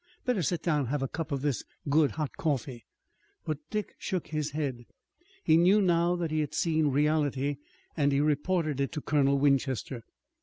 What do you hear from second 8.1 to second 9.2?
he reported it to